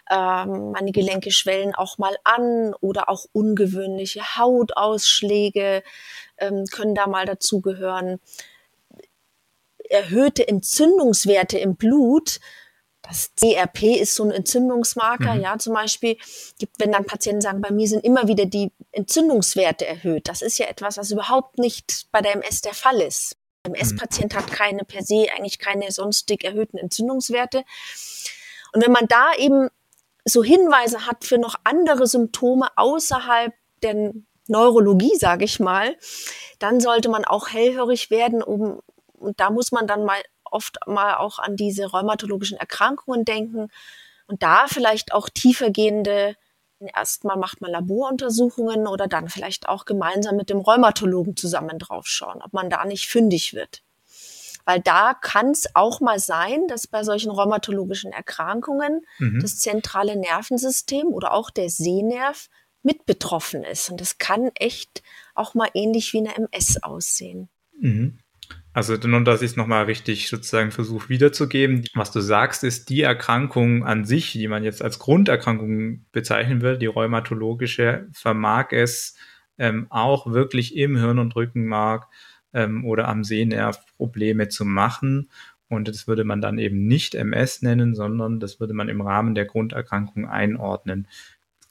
[0.09, 5.83] ähm, meine Gelenke schwellen auch mal an oder auch ungewöhnliche Hautausschläge
[6.37, 8.19] ähm, können da mal dazugehören.
[9.89, 12.39] Erhöhte Entzündungswerte im Blut
[13.01, 15.41] das CRP ist so ein Entzündungsmarker, mhm.
[15.41, 16.17] ja, zum Beispiel,
[16.59, 20.27] gibt, wenn dann Patienten sagen, bei mir sind immer wieder die Entzündungswerte erhöht.
[20.27, 23.37] Das ist ja etwas, was überhaupt nicht bei der MS der Fall ist.
[23.65, 27.63] Der MS-Patient hat keine per se eigentlich keine sonstig erhöhten Entzündungswerte.
[28.73, 29.69] Und wenn man da eben
[30.23, 34.13] so Hinweise hat für noch andere Symptome außerhalb der
[34.47, 35.97] Neurologie, sage ich mal,
[36.59, 38.81] dann sollte man auch hellhörig werden, um
[39.19, 43.69] und da muss man dann mal oft mal auch an diese rheumatologischen Erkrankungen denken
[44.27, 46.35] und da vielleicht auch tiefergehende
[46.81, 52.53] Erstmal macht man Laboruntersuchungen oder dann vielleicht auch gemeinsam mit dem Rheumatologen zusammen draufschauen, ob
[52.53, 53.83] man da nicht fündig wird.
[54.63, 59.41] Weil da kann es auch mal sein, dass bei solchen rheumatologischen Erkrankungen mhm.
[59.41, 62.49] das zentrale Nervensystem oder auch der Sehnerv
[62.81, 63.89] mit betroffen ist.
[63.89, 65.03] Und das kann echt
[65.35, 67.49] auch mal ähnlich wie eine MS aussehen.
[67.77, 68.19] Mhm.
[68.79, 71.83] Also nur, dass ich es nochmal richtig sozusagen versuche wiederzugeben.
[71.95, 76.77] Was du sagst, ist die Erkrankung an sich, die man jetzt als Grunderkrankung bezeichnen will,
[76.77, 79.17] die rheumatologische, vermag es
[79.57, 82.07] ähm, auch wirklich im Hirn- und Rückenmark
[82.53, 85.29] ähm, oder am Sehnerv Probleme zu machen.
[85.67, 89.35] Und das würde man dann eben nicht MS nennen, sondern das würde man im Rahmen
[89.35, 91.05] der Grunderkrankung einordnen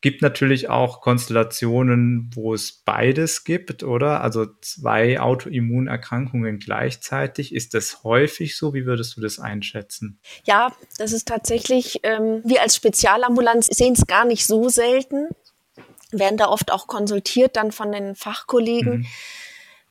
[0.01, 4.21] gibt natürlich auch Konstellationen, wo es beides gibt, oder?
[4.21, 7.53] Also zwei Autoimmunerkrankungen gleichzeitig.
[7.53, 8.75] Ist das häufig so?
[8.75, 10.21] Wie würdest du das einschätzen?
[10.45, 15.29] Ja, das ist tatsächlich, ähm, wir als Spezialambulanz sehen es gar nicht so selten,
[16.13, 19.07] werden da oft auch konsultiert dann von den Fachkollegen, mhm.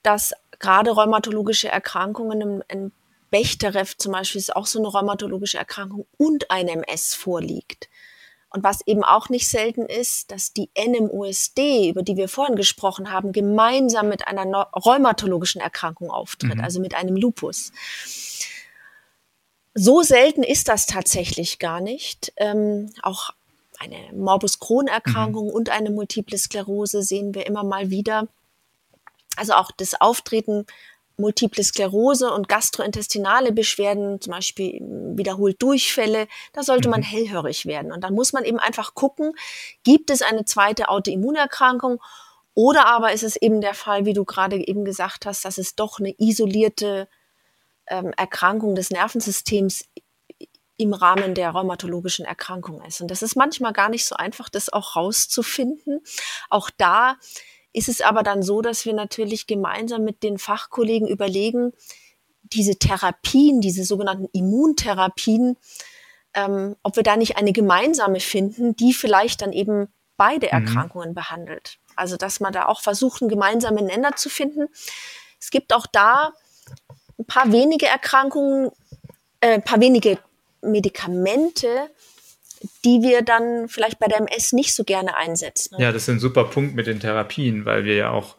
[0.03, 2.91] dass gerade rheumatologische Erkrankungen im, im
[3.29, 7.89] Bechterew zum Beispiel ist auch so eine rheumatologische Erkrankung und ein MS vorliegt.
[8.49, 13.11] Und was eben auch nicht selten ist, dass die NMOSD, über die wir vorhin gesprochen
[13.11, 16.63] haben, gemeinsam mit einer rheumatologischen Erkrankung auftritt, mhm.
[16.63, 17.71] also mit einem Lupus.
[19.73, 22.33] So selten ist das tatsächlich gar nicht.
[22.37, 23.31] Ähm, auch
[23.79, 25.53] eine Morbus Crohn-Erkrankung mhm.
[25.53, 28.27] und eine Multiple Sklerose sehen wir immer mal wieder.
[29.35, 30.65] Also auch das Auftreten
[31.17, 34.79] Multiple Sklerose und gastrointestinale Beschwerden, zum Beispiel
[35.15, 37.05] wiederholt Durchfälle, da sollte man mhm.
[37.05, 37.91] hellhörig werden.
[37.91, 39.33] Und dann muss man eben einfach gucken,
[39.83, 41.99] gibt es eine zweite Autoimmunerkrankung
[42.53, 45.75] oder aber ist es eben der Fall, wie du gerade eben gesagt hast, dass es
[45.75, 47.07] doch eine isolierte
[47.87, 49.85] ähm, Erkrankung des Nervensystems
[50.77, 53.01] im Rahmen der rheumatologischen Erkrankung ist.
[53.01, 56.01] Und das ist manchmal gar nicht so einfach, das auch rauszufinden.
[56.49, 57.17] Auch da
[57.77, 61.73] ist es aber dann so, dass wir natürlich gemeinsam mit den Fachkollegen überlegen,
[62.41, 65.57] diese Therapien, diese sogenannten Immuntherapien,
[66.33, 70.53] ähm, ob wir da nicht eine gemeinsame finden, die vielleicht dann eben beide mhm.
[70.53, 71.77] Erkrankungen behandelt.
[71.95, 74.67] Also dass man da auch versucht, einen gemeinsamen Nenner zu finden.
[75.39, 76.33] Es gibt auch da
[77.19, 78.71] ein paar wenige Erkrankungen,
[79.39, 80.17] äh, ein paar wenige
[80.61, 81.91] Medikamente,
[82.83, 85.75] die wir dann vielleicht bei der MS nicht so gerne einsetzen.
[85.79, 88.37] Ja, das ist ein super Punkt mit den Therapien, weil wir ja auch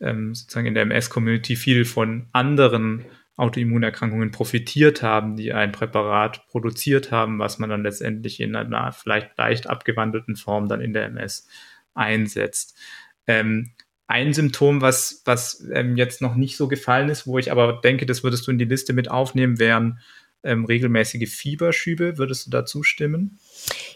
[0.00, 7.10] ähm, sozusagen in der MS-Community viel von anderen Autoimmunerkrankungen profitiert haben, die ein Präparat produziert
[7.12, 11.46] haben, was man dann letztendlich in einer vielleicht leicht abgewandelten Form dann in der MS
[11.94, 12.78] einsetzt.
[13.26, 13.72] Ähm,
[14.06, 18.06] ein Symptom, was, was ähm, jetzt noch nicht so gefallen ist, wo ich aber denke,
[18.06, 19.98] das würdest du in die Liste mit aufnehmen, wären
[20.42, 22.18] ähm, regelmäßige Fieberschübe.
[22.18, 23.38] Würdest du da zustimmen?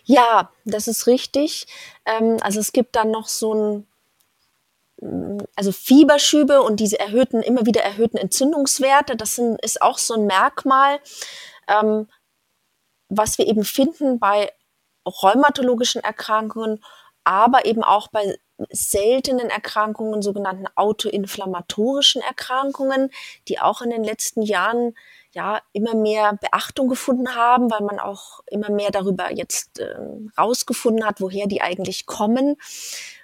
[0.04, 1.66] Ja, das ist richtig.
[2.04, 3.86] Ähm, also es gibt dann noch so ein,
[5.56, 10.26] also Fieberschübe und diese erhöhten, immer wieder erhöhten Entzündungswerte, das sind, ist auch so ein
[10.26, 11.00] Merkmal,
[11.68, 12.06] ähm,
[13.08, 14.52] was wir eben finden bei
[15.06, 16.84] rheumatologischen Erkrankungen,
[17.24, 18.36] aber eben auch bei
[18.70, 23.10] seltenen Erkrankungen, sogenannten autoinflammatorischen Erkrankungen,
[23.48, 24.94] die auch in den letzten Jahren
[25.32, 29.94] ja immer mehr Beachtung gefunden haben, weil man auch immer mehr darüber jetzt äh,
[30.36, 32.56] rausgefunden hat, woher die eigentlich kommen.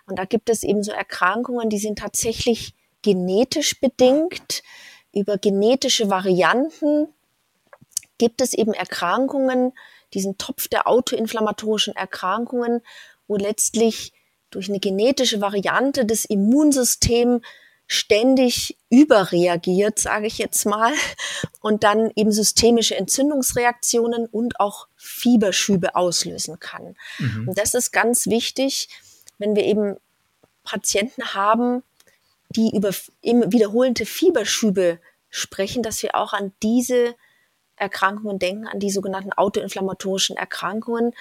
[0.06, 4.62] Und da gibt es eben so Erkrankungen, die sind tatsächlich genetisch bedingt.
[5.12, 7.08] Über genetische Varianten
[8.18, 9.72] gibt es eben Erkrankungen,
[10.14, 12.82] diesen Topf der autoinflammatorischen Erkrankungen,
[13.26, 14.12] wo letztlich
[14.50, 17.42] durch eine genetische Variante das Immunsystem
[17.86, 20.92] ständig überreagiert, sage ich jetzt mal,
[21.60, 26.96] und dann eben systemische Entzündungsreaktionen und auch Fieberschübe auslösen kann.
[27.18, 27.48] Mhm.
[27.48, 28.88] Und das ist ganz wichtig,
[29.38, 29.96] wenn wir eben
[30.64, 31.82] Patienten haben,
[32.50, 32.90] die über
[33.22, 34.98] wiederholende Fieberschübe
[35.30, 37.14] sprechen, dass wir auch an diese
[37.76, 41.12] Erkrankungen denken, an die sogenannten autoinflammatorischen Erkrankungen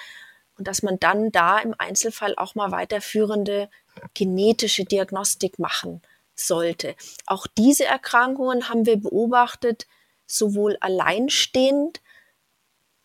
[0.58, 3.68] und dass man dann da im Einzelfall auch mal weiterführende
[4.14, 6.00] genetische Diagnostik machen
[6.36, 6.94] sollte.
[7.26, 9.86] Auch diese Erkrankungen haben wir beobachtet,
[10.26, 12.00] sowohl alleinstehend,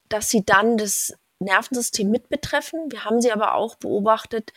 [0.10, 2.92] dass sie dann das Nervensystem mit betreffen.
[2.92, 4.54] Wir haben sie aber auch beobachtet,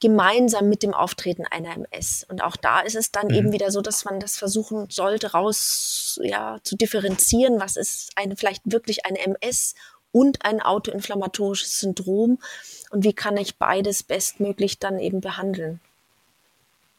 [0.00, 2.26] gemeinsam mit dem Auftreten einer MS.
[2.28, 3.34] Und auch da ist es dann mhm.
[3.34, 8.36] eben wieder so, dass man das versuchen sollte, raus ja, zu differenzieren, was ist eine
[8.36, 9.74] vielleicht wirklich eine MS
[10.12, 12.38] und ein autoinflammatorisches Syndrom
[12.90, 15.80] und wie kann ich beides bestmöglich dann eben behandeln.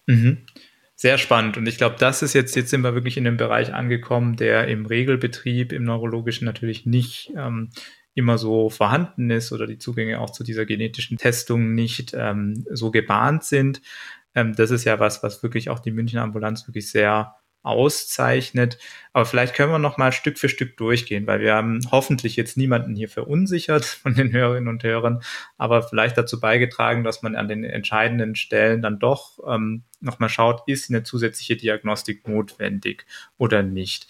[0.07, 0.45] Mhm.
[0.99, 1.57] Sehr spannend.
[1.57, 4.67] Und ich glaube, das ist jetzt, jetzt sind wir wirklich in dem Bereich angekommen, der
[4.67, 7.69] im Regelbetrieb, im neurologischen natürlich nicht ähm,
[8.15, 12.89] immer so vorhanden ist oder die Zugänge auch zu dieser genetischen Testung nicht ähm, so
[12.89, 13.79] gebahnt sind.
[14.33, 17.35] Ähm, das ist ja was, was wirklich auch die Münchner Ambulanz wirklich sehr
[17.67, 18.77] auszeichnet.
[19.13, 22.57] Aber vielleicht können wir noch mal Stück für Stück durchgehen, weil wir haben hoffentlich jetzt
[22.57, 25.21] niemanden hier verunsichert von den Hörerinnen und Hörern,
[25.57, 30.29] aber vielleicht dazu beigetragen, dass man an den entscheidenden Stellen dann doch ähm, noch mal
[30.29, 33.05] schaut, ist eine zusätzliche Diagnostik notwendig
[33.37, 34.07] oder nicht.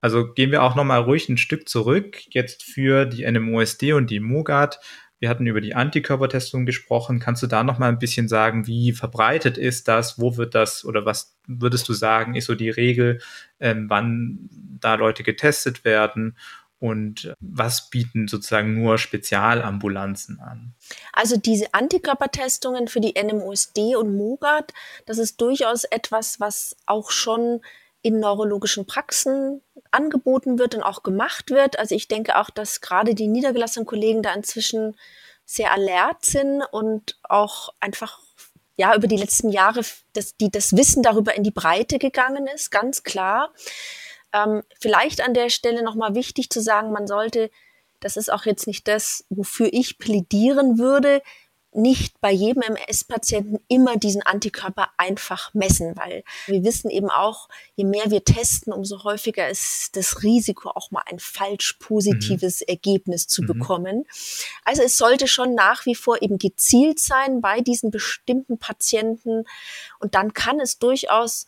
[0.00, 4.10] Also gehen wir auch noch mal ruhig ein Stück zurück jetzt für die NMOSD und
[4.10, 4.80] die MOGAD.
[5.22, 7.20] Wir hatten über die Antikörpertestung gesprochen.
[7.20, 10.18] Kannst du da noch mal ein bisschen sagen, wie verbreitet ist das?
[10.18, 13.20] Wo wird das oder was würdest du sagen, ist so die Regel,
[13.60, 16.36] ähm, wann da Leute getestet werden?
[16.80, 20.74] Und was bieten sozusagen nur Spezialambulanzen an?
[21.12, 24.74] Also diese Antikörpertestungen für die NMOSD und MOGAD,
[25.06, 27.60] das ist durchaus etwas, was auch schon
[28.02, 29.60] in neurologischen Praxen
[29.92, 31.78] angeboten wird und auch gemacht wird.
[31.78, 34.96] Also ich denke auch, dass gerade die niedergelassenen Kollegen da inzwischen
[35.44, 38.20] sehr alert sind und auch einfach
[38.76, 42.70] ja über die letzten Jahre dass die das Wissen darüber in die Breite gegangen ist,
[42.70, 43.52] ganz klar.
[44.32, 47.50] Ähm, vielleicht an der Stelle nochmal wichtig zu sagen, man sollte,
[48.00, 51.22] das ist auch jetzt nicht das, wofür ich plädieren würde,
[51.74, 57.84] nicht bei jedem MS-Patienten immer diesen Antikörper einfach messen, weil wir wissen eben auch, je
[57.84, 62.66] mehr wir testen, umso häufiger ist das Risiko, auch mal ein falsch positives mhm.
[62.68, 63.46] Ergebnis zu mhm.
[63.46, 64.04] bekommen.
[64.64, 69.44] Also es sollte schon nach wie vor eben gezielt sein bei diesen bestimmten Patienten
[69.98, 71.46] und dann kann es durchaus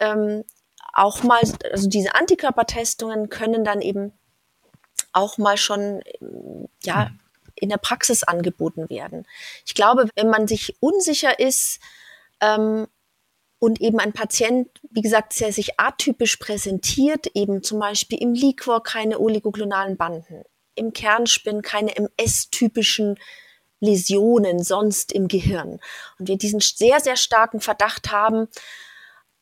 [0.00, 0.44] ähm,
[0.92, 4.12] auch mal, also diese Antikörpertestungen können dann eben
[5.12, 6.02] auch mal schon
[6.82, 7.19] ja mhm
[7.60, 9.26] in der Praxis angeboten werden.
[9.66, 11.80] Ich glaube, wenn man sich unsicher ist
[12.40, 12.86] ähm,
[13.58, 18.82] und eben ein Patient, wie gesagt, der sich atypisch präsentiert, eben zum Beispiel im Liquor
[18.82, 20.42] keine oligoklonalen Banden,
[20.74, 23.18] im Kernspin keine MS-typischen
[23.80, 25.80] Läsionen sonst im Gehirn
[26.18, 28.48] und wir diesen sehr, sehr starken Verdacht haben,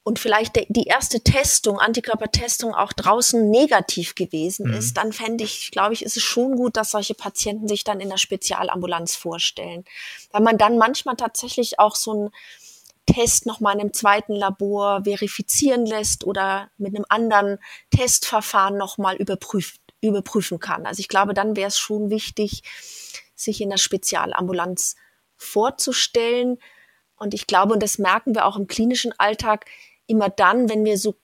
[0.08, 4.78] und vielleicht die erste Testung, Antikörpertestung auch draußen negativ gewesen mhm.
[4.78, 8.00] ist, dann fände ich, glaube ich, ist es schon gut, dass solche Patienten sich dann
[8.00, 9.84] in der Spezialambulanz vorstellen.
[10.32, 12.30] Weil man dann manchmal tatsächlich auch so einen
[13.04, 17.58] Test nochmal in einem zweiten Labor verifizieren lässt oder mit einem anderen
[17.90, 20.86] Testverfahren nochmal überprüft, überprüfen kann.
[20.86, 22.62] Also ich glaube, dann wäre es schon wichtig,
[23.34, 24.96] sich in der Spezialambulanz
[25.36, 26.56] vorzustellen.
[27.16, 29.66] Und ich glaube, und das merken wir auch im klinischen Alltag,
[30.08, 31.14] immer dann, wenn wir so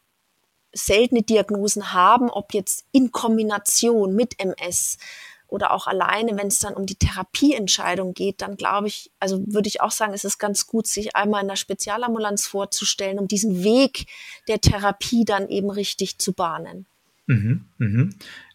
[0.73, 4.99] seltene Diagnosen haben, ob jetzt in Kombination mit MS
[5.47, 9.69] oder auch alleine, wenn es dann um die Therapieentscheidung geht, dann glaube ich, also würde
[9.69, 13.63] ich auch sagen, es ist ganz gut, sich einmal in der Spezialambulanz vorzustellen, um diesen
[13.63, 14.07] Weg
[14.49, 16.87] der Therapie dann eben richtig zu bahnen.
[17.27, 18.15] Mhm, mhm.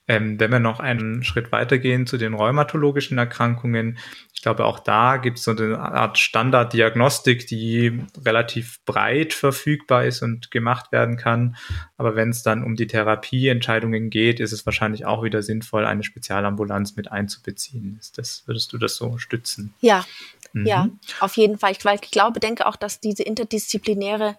[0.10, 3.98] Ähm, wenn wir noch einen Schritt weitergehen zu den rheumatologischen Erkrankungen,
[4.34, 10.22] ich glaube, auch da gibt es so eine Art Standarddiagnostik, die relativ breit verfügbar ist
[10.22, 11.56] und gemacht werden kann.
[11.96, 16.04] Aber wenn es dann um die Therapieentscheidungen geht, ist es wahrscheinlich auch wieder sinnvoll, eine
[16.04, 17.98] Spezialambulanz mit einzubeziehen.
[18.00, 19.74] Ist das, würdest du das so stützen?
[19.80, 20.06] Ja,
[20.54, 20.66] Mhm.
[20.66, 21.72] Ja, auf jeden Fall.
[21.72, 24.36] Ich, weil ich glaube, denke auch, dass diese interdisziplinäre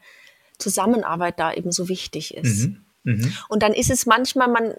[0.58, 2.66] Zusammenarbeit da eben so wichtig ist.
[2.66, 2.84] Mhm.
[3.04, 3.32] Mhm.
[3.48, 4.74] Und dann ist es manchmal, man,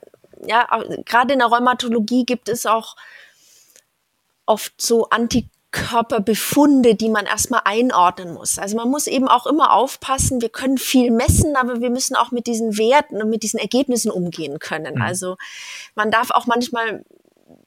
[0.45, 0.67] ja,
[1.05, 2.95] gerade in der Rheumatologie gibt es auch
[4.45, 8.59] oft so Antikörperbefunde, die man erstmal einordnen muss.
[8.59, 12.31] Also man muss eben auch immer aufpassen, wir können viel messen, aber wir müssen auch
[12.31, 14.95] mit diesen Werten und mit diesen Ergebnissen umgehen können.
[14.95, 15.01] Mhm.
[15.01, 15.37] Also
[15.95, 17.05] man darf auch manchmal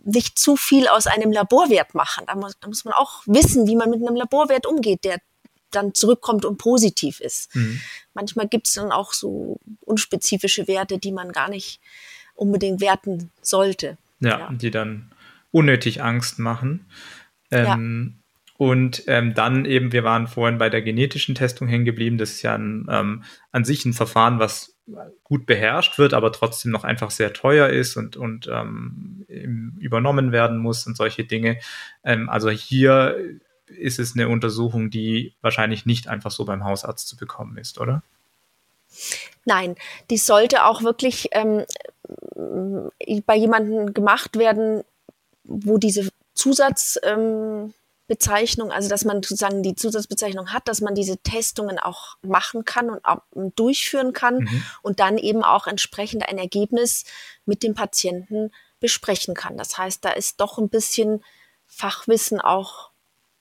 [0.04, 2.24] nicht zu viel aus einem Laborwert machen.
[2.26, 5.18] Da muss, da muss man auch wissen, wie man mit einem Laborwert umgeht, der
[5.70, 7.54] dann zurückkommt und positiv ist.
[7.54, 7.80] Mhm.
[8.12, 11.80] Manchmal gibt es dann auch so unspezifische Werte, die man gar nicht
[12.34, 13.96] unbedingt werten sollte.
[14.20, 14.52] Ja, ja.
[14.52, 15.10] die dann
[15.50, 16.86] unnötig Angst machen.
[17.50, 18.20] Ähm, ja.
[18.56, 22.18] Und ähm, dann eben, wir waren vorhin bei der genetischen Testung hängen geblieben.
[22.18, 24.74] Das ist ja ein, ähm, an sich ein Verfahren, was
[25.22, 29.24] gut beherrscht wird, aber trotzdem noch einfach sehr teuer ist und, und ähm,
[29.78, 31.58] übernommen werden muss und solche Dinge.
[32.04, 33.16] Ähm, also hier
[33.66, 38.02] ist es eine Untersuchung, die wahrscheinlich nicht einfach so beim Hausarzt zu bekommen ist, oder?
[39.44, 39.76] Nein,
[40.10, 41.64] die sollte auch wirklich ähm,
[43.26, 44.84] bei jemandem gemacht werden,
[45.44, 51.78] wo diese Zusatzbezeichnung, ähm, also dass man sozusagen die Zusatzbezeichnung hat, dass man diese Testungen
[51.78, 53.22] auch machen kann und auch
[53.56, 54.64] durchführen kann mhm.
[54.82, 57.04] und dann eben auch entsprechend ein Ergebnis
[57.44, 59.56] mit dem Patienten besprechen kann.
[59.56, 61.22] Das heißt, da ist doch ein bisschen
[61.66, 62.90] Fachwissen auch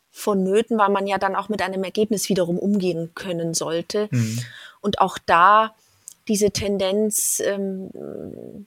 [0.10, 4.08] vonnöten, weil man ja dann auch mit einem Ergebnis wiederum umgehen können sollte.
[4.12, 4.39] Mhm.
[4.84, 5.74] Und auch da
[6.28, 7.89] diese Tendenz, ähm,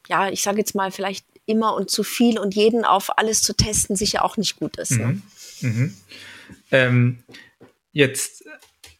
[0.08, 3.54] ja, ich sage jetzt mal vielleicht immer und zu viel und jeden auf alles zu
[3.54, 4.92] testen, sicher auch nicht gut ist.
[4.92, 5.20] Ne?
[5.60, 5.68] Mhm.
[5.68, 5.94] Mhm.
[6.70, 7.18] Ähm,
[7.92, 8.44] jetzt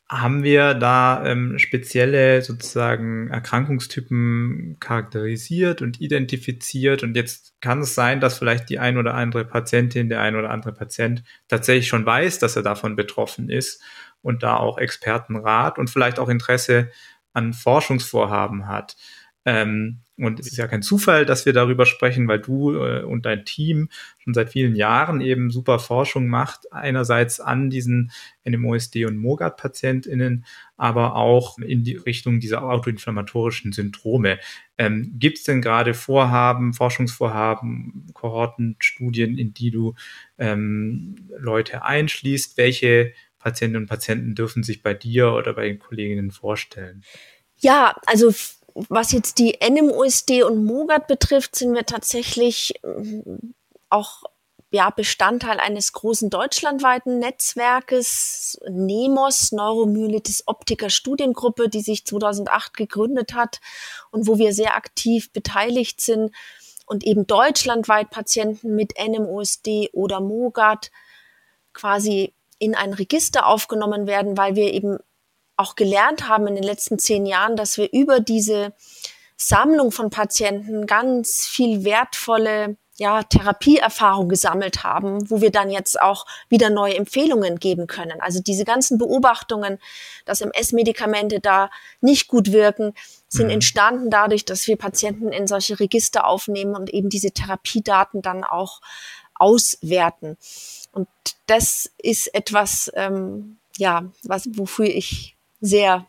[0.09, 7.03] haben wir da ähm, spezielle sozusagen Erkrankungstypen charakterisiert und identifiziert.
[7.03, 10.51] Und jetzt kann es sein, dass vielleicht die ein oder andere Patientin, der ein oder
[10.51, 13.83] andere Patient tatsächlich schon weiß, dass er davon betroffen ist
[14.27, 16.91] und da auch Expertenrat und vielleicht auch Interesse
[17.33, 18.97] an Forschungsvorhaben hat.
[19.45, 23.25] Ähm, und es ist ja kein Zufall, dass wir darüber sprechen, weil du äh, und
[23.25, 26.73] dein Team schon seit vielen Jahren eben super Forschung macht.
[26.73, 28.11] Einerseits an diesen
[28.45, 30.45] NMOSD und MOGAD-PatientInnen,
[30.77, 34.41] aber auch in die Richtung dieser autoinflammatorischen Syndrome.
[34.77, 39.95] Ähm, Gibt es denn gerade Vorhaben, Forschungsvorhaben, Kohortenstudien, in die du
[40.39, 42.57] ähm, Leute einschließt?
[42.57, 47.05] Welche Patientinnen und Patienten dürfen sich bei dir oder bei den Kolleginnen vorstellen?
[47.59, 48.33] Ja, also
[48.75, 53.55] was jetzt die NMOSD und MOGAT betrifft, sind wir tatsächlich ähm,
[53.89, 54.25] auch
[54.71, 63.61] ja, Bestandteil eines großen deutschlandweiten Netzwerkes, NEMOS, Neuromyelitis Optiker Studiengruppe, die sich 2008 gegründet hat
[64.11, 66.35] und wo wir sehr aktiv beteiligt sind
[66.85, 70.91] und eben deutschlandweit Patienten mit NMOSD oder MOGAT
[71.73, 74.99] quasi in ein Register aufgenommen werden, weil wir eben
[75.57, 78.75] auch gelernt haben in den letzten zehn Jahren, dass wir über diese
[79.37, 86.25] Sammlung von Patienten ganz viel wertvolle ja, Therapieerfahrung gesammelt haben, wo wir dann jetzt auch
[86.49, 88.21] wieder neue Empfehlungen geben können.
[88.21, 89.79] Also diese ganzen Beobachtungen,
[90.25, 91.69] dass MS-Medikamente da
[92.01, 92.95] nicht gut wirken,
[93.29, 93.55] sind mhm.
[93.55, 98.81] entstanden dadurch, dass wir Patienten in solche Register aufnehmen und eben diese Therapiedaten dann auch
[99.35, 100.39] auswerten.
[100.97, 101.09] Und
[101.47, 106.07] das ist etwas, ähm, ja, was, wofür ich sehr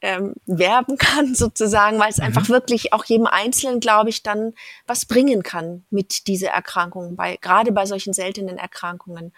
[0.00, 2.24] ähm, werben kann, sozusagen, weil es mhm.
[2.24, 4.54] einfach wirklich auch jedem Einzelnen, glaube ich, dann
[4.86, 9.34] was bringen kann mit dieser Erkrankung, bei, gerade bei solchen seltenen Erkrankungen.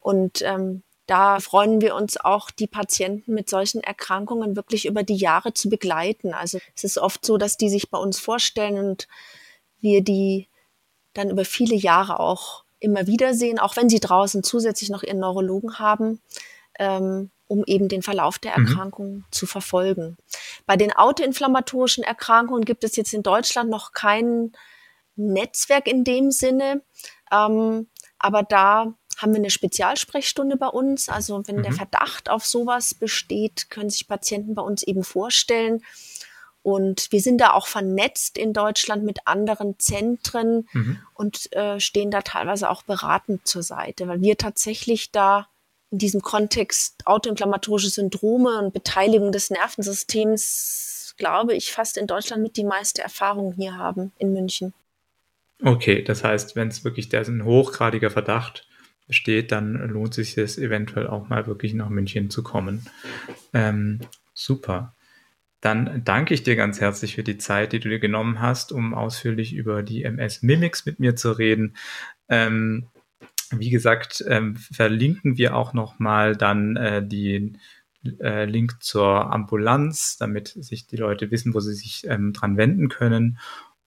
[0.00, 5.16] Und ähm, da freuen wir uns auch, die Patienten mit solchen Erkrankungen wirklich über die
[5.16, 6.32] Jahre zu begleiten.
[6.32, 9.08] Also es ist oft so, dass die sich bei uns vorstellen und
[9.80, 10.48] wir die
[11.14, 15.18] dann über viele Jahre auch immer wieder sehen, auch wenn sie draußen zusätzlich noch ihren
[15.18, 16.20] Neurologen haben.
[16.78, 18.66] Ähm, um eben den Verlauf der mhm.
[18.66, 19.24] Erkrankung mhm.
[19.30, 20.16] zu verfolgen.
[20.66, 24.52] Bei den autoinflammatorischen Erkrankungen gibt es jetzt in Deutschland noch kein
[25.16, 26.82] Netzwerk in dem Sinne,
[27.30, 31.08] ähm, aber da haben wir eine Spezialsprechstunde bei uns.
[31.08, 31.62] Also wenn mhm.
[31.62, 35.82] der Verdacht auf sowas besteht, können sich Patienten bei uns eben vorstellen.
[36.64, 40.98] Und wir sind da auch vernetzt in Deutschland mit anderen Zentren mhm.
[41.12, 45.46] und äh, stehen da teilweise auch beratend zur Seite, weil wir tatsächlich da
[45.90, 52.56] in diesem Kontext autoinflammatorische Syndrome und Beteiligung des Nervensystems, glaube ich, fast in Deutschland mit
[52.56, 54.72] die meiste Erfahrung hier haben in München.
[55.62, 58.66] Okay, das heißt, wenn es wirklich der ein hochgradiger Verdacht
[59.06, 62.86] besteht, dann lohnt sich es eventuell auch mal wirklich nach München zu kommen.
[63.52, 64.00] Ähm,
[64.32, 64.93] super.
[65.64, 68.92] Dann danke ich dir ganz herzlich für die Zeit, die du dir genommen hast, um
[68.92, 71.74] ausführlich über die MS Mimics mit mir zu reden.
[72.28, 72.88] Ähm,
[73.50, 77.56] wie gesagt, ähm, verlinken wir auch nochmal dann äh, den
[78.20, 82.90] äh, Link zur Ambulanz, damit sich die Leute wissen, wo sie sich ähm, dran wenden
[82.90, 83.38] können.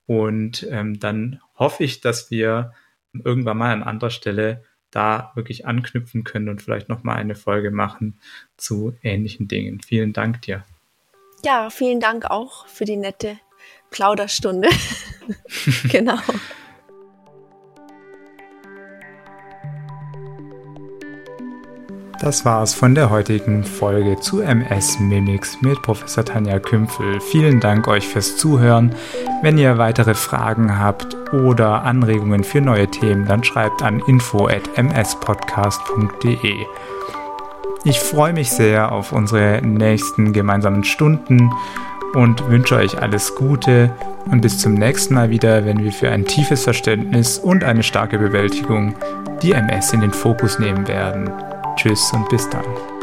[0.07, 2.73] Und ähm, dann hoffe ich, dass wir
[3.13, 8.17] irgendwann mal an anderer Stelle da wirklich anknüpfen können und vielleicht nochmal eine Folge machen
[8.55, 9.80] zu ähnlichen Dingen.
[9.82, 10.65] Vielen Dank dir.
[11.47, 13.37] Ja, vielen Dank auch für die nette
[13.89, 14.67] Plauderstunde.
[15.89, 16.17] genau.
[22.19, 27.21] Das war's von der heutigen Folge zu MS Mimics mit Professor Tanja Kümpfel.
[27.21, 28.93] Vielen Dank euch fürs Zuhören.
[29.41, 36.65] Wenn ihr weitere Fragen habt oder Anregungen für neue Themen, dann schreibt an info@mspodcast.de.
[37.88, 41.49] Ich freue mich sehr auf unsere nächsten gemeinsamen Stunden
[42.15, 43.91] und wünsche euch alles Gute
[44.29, 48.19] und bis zum nächsten Mal wieder, wenn wir für ein tiefes Verständnis und eine starke
[48.19, 48.93] Bewältigung
[49.41, 51.31] die MS in den Fokus nehmen werden.
[51.77, 52.96] Tschüss und bis dann.